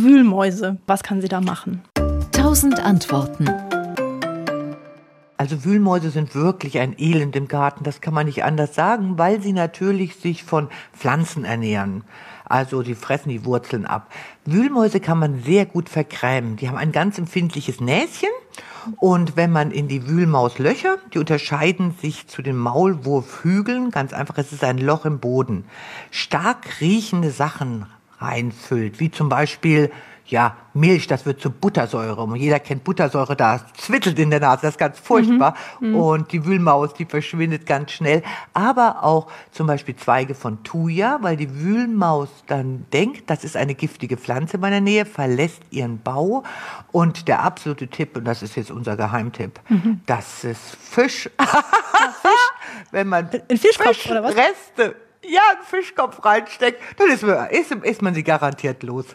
Wühlmäuse, 0.00 0.78
was 0.86 1.02
kann 1.02 1.20
sie 1.20 1.26
da 1.26 1.40
machen? 1.40 1.82
Tausend 2.30 2.78
Antworten. 2.78 3.50
Also 5.36 5.64
Wühlmäuse 5.64 6.10
sind 6.10 6.36
wirklich 6.36 6.78
ein 6.78 6.94
Elend 6.96 7.34
im 7.34 7.48
Garten, 7.48 7.82
das 7.82 8.00
kann 8.00 8.14
man 8.14 8.26
nicht 8.26 8.44
anders 8.44 8.76
sagen, 8.76 9.18
weil 9.18 9.42
sie 9.42 9.52
natürlich 9.52 10.14
sich 10.14 10.44
von 10.44 10.68
Pflanzen 10.92 11.44
ernähren. 11.44 12.04
Also 12.44 12.82
die 12.82 12.94
fressen 12.94 13.30
die 13.30 13.44
Wurzeln 13.44 13.86
ab. 13.86 14.12
Wühlmäuse 14.44 15.00
kann 15.00 15.18
man 15.18 15.42
sehr 15.42 15.66
gut 15.66 15.88
vergrämen. 15.88 16.54
Die 16.54 16.68
haben 16.68 16.78
ein 16.78 16.92
ganz 16.92 17.18
empfindliches 17.18 17.80
Näschen 17.80 18.28
und 18.98 19.36
wenn 19.36 19.50
man 19.50 19.72
in 19.72 19.88
die 19.88 20.06
Wühlmauslöcher, 20.06 20.98
die 21.12 21.18
unterscheiden 21.18 21.96
sich 22.00 22.28
zu 22.28 22.40
den 22.40 22.56
Maulwurfhügeln, 22.56 23.90
ganz 23.90 24.12
einfach, 24.12 24.38
es 24.38 24.52
ist 24.52 24.62
ein 24.62 24.78
Loch 24.78 25.06
im 25.06 25.18
Boden, 25.18 25.64
stark 26.12 26.80
riechende 26.80 27.32
Sachen 27.32 27.86
reinfüllt, 28.18 29.00
wie 29.00 29.10
zum 29.10 29.28
Beispiel 29.28 29.90
ja, 30.28 30.56
Milch, 30.74 31.06
das 31.06 31.24
wird 31.24 31.40
zu 31.40 31.50
Buttersäure. 31.50 32.22
Und 32.22 32.36
jeder 32.36 32.60
kennt 32.60 32.84
Buttersäure, 32.84 33.34
da 33.34 33.60
zwittelt 33.76 34.18
in 34.18 34.30
der 34.30 34.40
Nase, 34.40 34.62
das 34.62 34.74
ist 34.74 34.78
ganz 34.78 34.98
furchtbar. 34.98 35.54
Mhm. 35.80 35.94
Und 35.94 36.32
die 36.32 36.44
Wühlmaus, 36.44 36.92
die 36.94 37.06
verschwindet 37.06 37.66
ganz 37.66 37.92
schnell. 37.92 38.22
Aber 38.52 39.02
auch 39.02 39.28
zum 39.52 39.66
Beispiel 39.66 39.96
Zweige 39.96 40.34
von 40.34 40.62
Thuja, 40.64 41.18
weil 41.22 41.36
die 41.36 41.58
Wühlmaus 41.58 42.28
dann 42.46 42.86
denkt, 42.92 43.30
das 43.30 43.42
ist 43.42 43.56
eine 43.56 43.74
giftige 43.74 44.16
Pflanze 44.16 44.56
in 44.56 44.60
meiner 44.60 44.80
Nähe, 44.80 45.06
verlässt 45.06 45.62
ihren 45.70 45.98
Bau. 46.00 46.44
Und 46.92 47.26
der 47.26 47.42
absolute 47.42 47.88
Tipp, 47.88 48.16
und 48.16 48.24
das 48.24 48.42
ist 48.42 48.56
jetzt 48.56 48.70
unser 48.70 48.96
Geheimtipp, 48.96 49.60
mhm. 49.68 50.00
das 50.06 50.44
ist 50.44 50.60
Fisch. 50.60 51.08
Fisch? 51.08 51.30
Wenn 52.90 53.08
man 53.08 53.30
in 53.48 53.56
Fischkopf 53.56 54.10
oder 54.10 54.22
was? 54.22 54.34
Reste 54.36 54.94
ja, 55.24 55.40
einen 55.52 55.64
Fischkopf 55.64 56.24
reinsteckt, 56.24 56.80
dann 56.98 57.10
ist 57.10 57.22
man, 57.22 57.50
ist, 57.50 57.72
ist 57.72 58.02
man 58.02 58.14
sie 58.14 58.22
garantiert 58.22 58.82
los. 58.82 59.06